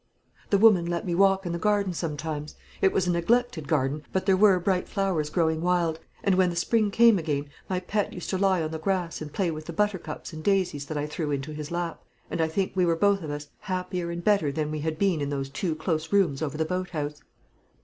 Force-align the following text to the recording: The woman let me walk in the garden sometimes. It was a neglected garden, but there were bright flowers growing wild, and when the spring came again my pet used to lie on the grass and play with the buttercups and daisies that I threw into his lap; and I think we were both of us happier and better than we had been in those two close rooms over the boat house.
The 0.49 0.57
woman 0.57 0.87
let 0.87 1.05
me 1.05 1.13
walk 1.13 1.45
in 1.45 1.51
the 1.51 1.59
garden 1.59 1.93
sometimes. 1.93 2.55
It 2.81 2.91
was 2.91 3.05
a 3.05 3.11
neglected 3.11 3.67
garden, 3.67 4.01
but 4.11 4.25
there 4.25 4.35
were 4.35 4.59
bright 4.59 4.89
flowers 4.89 5.29
growing 5.29 5.61
wild, 5.61 5.99
and 6.23 6.33
when 6.33 6.49
the 6.49 6.55
spring 6.55 6.89
came 6.89 7.19
again 7.19 7.51
my 7.69 7.79
pet 7.79 8.11
used 8.11 8.31
to 8.31 8.39
lie 8.39 8.63
on 8.63 8.71
the 8.71 8.79
grass 8.79 9.21
and 9.21 9.31
play 9.31 9.51
with 9.51 9.65
the 9.67 9.73
buttercups 9.73 10.33
and 10.33 10.43
daisies 10.43 10.87
that 10.87 10.97
I 10.97 11.05
threw 11.05 11.29
into 11.29 11.51
his 11.53 11.69
lap; 11.69 12.01
and 12.31 12.41
I 12.41 12.47
think 12.47 12.71
we 12.73 12.83
were 12.83 12.95
both 12.95 13.21
of 13.21 13.29
us 13.29 13.49
happier 13.59 14.09
and 14.09 14.23
better 14.23 14.51
than 14.51 14.71
we 14.71 14.79
had 14.79 14.97
been 14.97 15.21
in 15.21 15.29
those 15.29 15.51
two 15.51 15.75
close 15.75 16.11
rooms 16.11 16.41
over 16.41 16.57
the 16.57 16.65
boat 16.65 16.89
house. 16.89 17.21